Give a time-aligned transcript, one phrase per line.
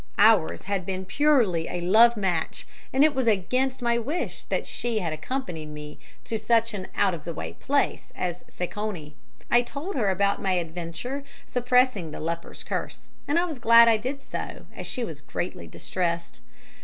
[0.17, 4.97] Ours had been purely a love match, and it was against my wish that she
[4.97, 9.13] had accompanied me to such an out of the way place as Seconee.
[9.51, 13.97] I told her about my adventure, suppressing the leper's curse; and I was glad I
[13.97, 16.41] did so, as she was greatly distressed.